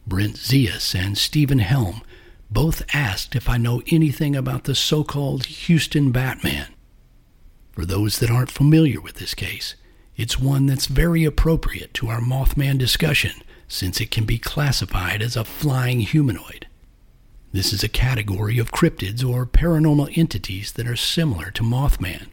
[0.06, 2.04] Brent Zias and Stephen Helm
[2.52, 6.68] both asked if I know anything about the so called Houston Batman.
[7.72, 9.74] For those that aren't familiar with this case,
[10.16, 15.36] it's one that's very appropriate to our Mothman discussion since it can be classified as
[15.36, 16.67] a flying humanoid.
[17.54, 22.28] This is a category of cryptids or paranormal entities that are similar to Mothman.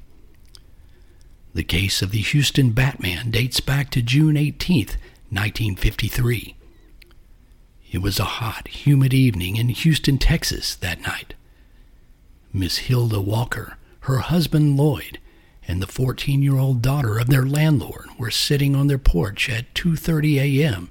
[1.55, 4.87] The case of the Houston Batman dates back to June 18,
[5.31, 6.57] 1953.
[7.93, 11.35] It was a hot, humid evening in Houston, Texas that night.
[12.53, 15.21] Miss Hilda Walker, her husband Lloyd,
[15.67, 20.91] and the 14-year-old daughter of their landlord were sitting on their porch at 2:30 a.m.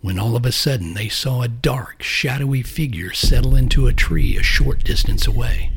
[0.00, 4.36] when all of a sudden they saw a dark, shadowy figure settle into a tree
[4.36, 5.72] a short distance away.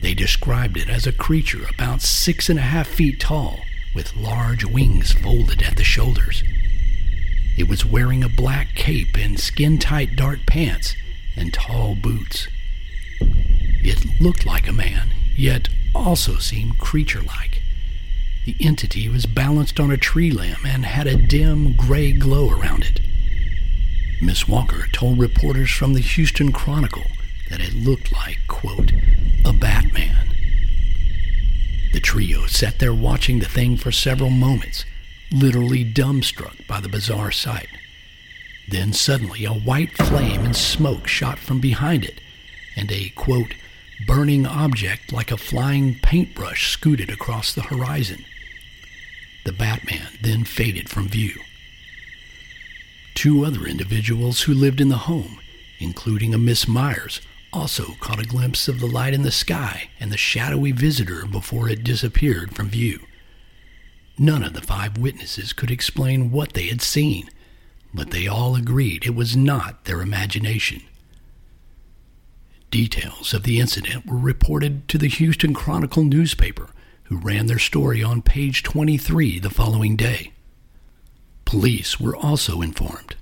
[0.00, 3.58] They described it as a creature about six and a half feet tall,
[3.94, 6.42] with large wings folded at the shoulders.
[7.56, 10.94] It was wearing a black cape and skin tight dark pants
[11.36, 12.46] and tall boots.
[13.20, 17.62] It looked like a man, yet also seemed creature like.
[18.48, 22.82] The entity was balanced on a tree limb and had a dim gray glow around
[22.82, 22.98] it.
[24.22, 27.04] Miss Walker told reporters from the Houston Chronicle
[27.50, 28.92] that it looked like, quote,
[29.44, 30.34] a Batman.
[31.92, 34.86] The trio sat there watching the thing for several moments
[35.30, 37.68] literally dumbstruck by the bizarre sight.
[38.66, 42.18] Then suddenly a white flame and smoke shot from behind it,
[42.76, 43.52] and a, quote,
[44.06, 48.24] burning object like a flying paintbrush scooted across the horizon.
[49.44, 51.40] The Batman then faded from view.
[53.14, 55.40] Two other individuals who lived in the home,
[55.78, 57.20] including a Miss Myers,
[57.52, 61.68] also caught a glimpse of the light in the sky and the shadowy visitor before
[61.68, 63.00] it disappeared from view.
[64.18, 67.30] None of the five witnesses could explain what they had seen,
[67.94, 70.82] but they all agreed it was not their imagination.
[72.70, 76.68] Details of the incident were reported to the Houston Chronicle newspaper,
[77.08, 80.32] who ran their story on page 23 the following day.
[81.44, 83.16] Police were also informed.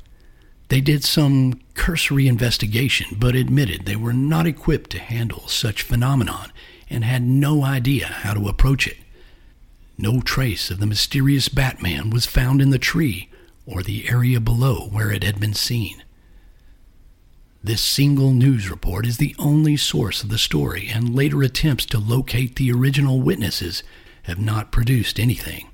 [0.69, 6.53] They did some cursory investigation, but admitted they were not equipped to handle such phenomenon
[6.91, 8.97] and had no idea how to approach it.
[9.97, 13.31] No trace of the mysterious Batman was found in the tree
[13.65, 16.03] or the area below where it had been seen.
[17.67, 21.99] This single news report is the only source of the story, and later attempts to
[21.99, 23.83] locate the original witnesses
[24.23, 25.67] have not produced anything.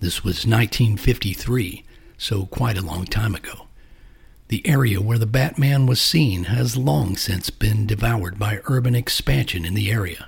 [0.00, 1.84] This was 1953,
[2.16, 3.68] so quite a long time ago.
[4.48, 9.64] The area where the Batman was seen has long since been devoured by urban expansion
[9.64, 10.26] in the area.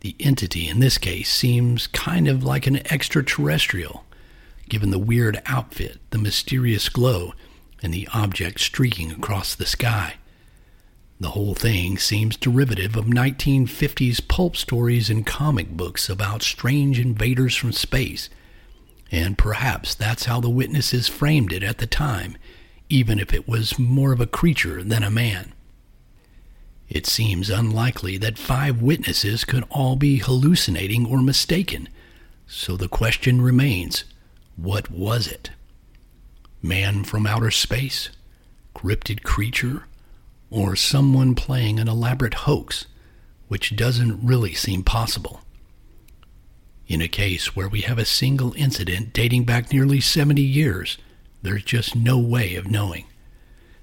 [0.00, 4.04] The entity in this case seems kind of like an extraterrestrial,
[4.68, 7.32] given the weird outfit, the mysterious glow,
[7.84, 10.14] and the object streaking across the sky.
[11.20, 17.54] The whole thing seems derivative of 1950s pulp stories and comic books about strange invaders
[17.54, 18.30] from space,
[19.12, 22.36] and perhaps that's how the witnesses framed it at the time,
[22.88, 25.52] even if it was more of a creature than a man.
[26.88, 31.88] It seems unlikely that five witnesses could all be hallucinating or mistaken,
[32.46, 34.04] so the question remains
[34.56, 35.50] what was it?
[36.64, 38.08] Man from outer space?
[38.74, 39.84] Cryptid creature?
[40.48, 42.86] Or someone playing an elaborate hoax,
[43.48, 45.42] which doesn't really seem possible?
[46.86, 50.96] In a case where we have a single incident dating back nearly 70 years,
[51.42, 53.04] there's just no way of knowing.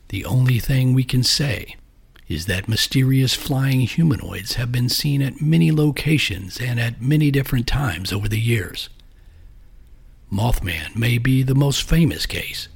[0.10, 1.76] The only thing we can say
[2.28, 7.68] is that mysterious flying humanoids have been seen at many locations and at many different
[7.68, 8.90] times over the years.
[10.32, 12.70] Mothman may be the most famous case,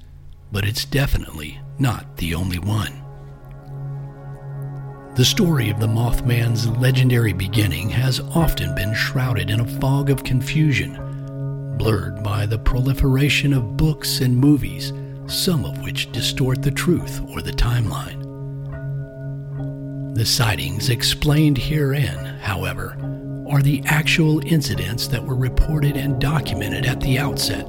[0.51, 3.01] but it's definitely not the only one.
[5.15, 10.25] The story of the Mothman's legendary beginning has often been shrouded in a fog of
[10.25, 14.91] confusion, blurred by the proliferation of books and movies,
[15.27, 18.21] some of which distort the truth or the timeline.
[20.13, 22.97] The sightings explained herein, however,
[23.47, 27.67] are the actual incidents that were reported and documented at the outset.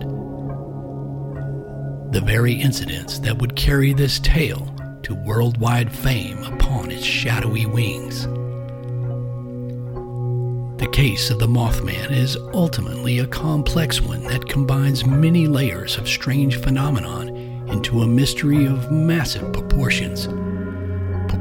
[2.12, 8.26] The very incidents that would carry this tale to worldwide fame upon its shadowy wings.
[10.78, 16.08] The case of the Mothman is ultimately a complex one that combines many layers of
[16.08, 17.28] strange phenomenon
[17.68, 20.28] into a mystery of massive proportions.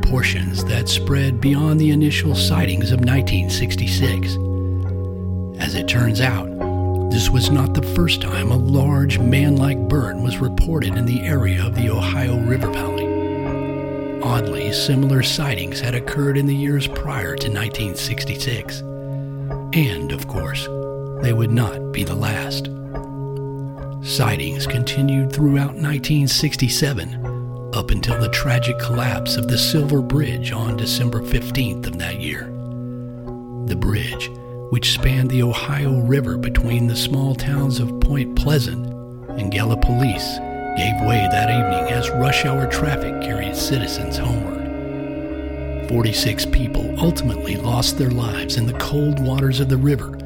[0.05, 4.35] Proportions that spread beyond the initial sightings of 1966.
[5.59, 6.45] As it turns out,
[7.09, 11.21] this was not the first time a large man like bird was reported in the
[11.21, 14.21] area of the Ohio River Valley.
[14.21, 18.81] Oddly, similar sightings had occurred in the years prior to 1966.
[18.81, 20.67] And, of course,
[21.23, 22.69] they would not be the last.
[24.07, 27.24] Sightings continued throughout 1967
[27.75, 32.45] up until the tragic collapse of the Silver Bridge on December 15th of that year.
[33.67, 34.29] The bridge,
[34.69, 38.85] which spanned the Ohio River between the small towns of Point Pleasant
[39.39, 40.37] and Gallipolis,
[40.77, 45.89] gave way that evening as rush hour traffic carried citizens homeward.
[45.89, 50.17] 46 people ultimately lost their lives in the cold waters of the river,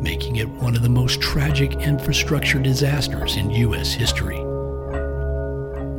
[0.00, 3.92] making it one of the most tragic infrastructure disasters in U.S.
[3.92, 4.45] history.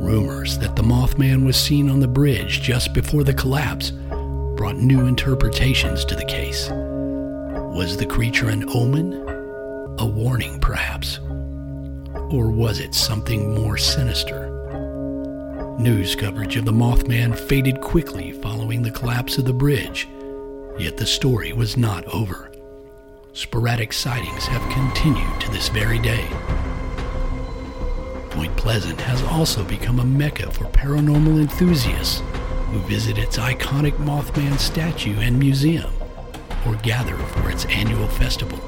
[0.08, 3.90] Rumors that the Mothman was seen on the bridge just before the collapse
[4.56, 6.70] brought new interpretations to the case.
[6.70, 9.12] Was the creature an omen?
[9.98, 11.18] A warning, perhaps?
[12.30, 14.48] Or was it something more sinister?
[15.78, 20.08] News coverage of the Mothman faded quickly following the collapse of the bridge,
[20.78, 22.50] yet the story was not over.
[23.34, 26.26] Sporadic sightings have continued to this very day.
[28.68, 32.22] Pleasant has also become a mecca for paranormal enthusiasts
[32.66, 35.90] who visit its iconic Mothman statue and museum
[36.66, 38.58] or gather for its annual festival.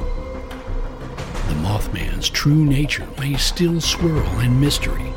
[1.49, 5.13] The Mothman's true nature may still swirl in mystery,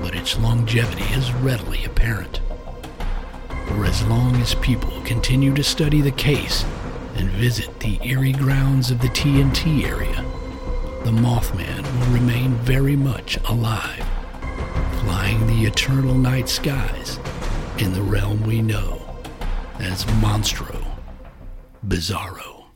[0.00, 2.40] but its longevity is readily apparent.
[3.68, 6.64] For as long as people continue to study the case
[7.14, 10.24] and visit the eerie grounds of the TNT area,
[11.04, 14.07] the Mothman will remain very much alive,
[15.08, 17.18] flying the eternal night skies
[17.78, 19.00] in the realm we know
[19.78, 20.84] as Monstro
[21.86, 22.66] Bizarro.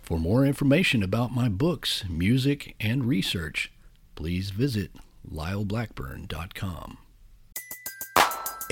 [0.00, 3.70] For more information about my books, music, and research,
[4.14, 4.90] please visit
[5.30, 7.03] lyleblackburn.com.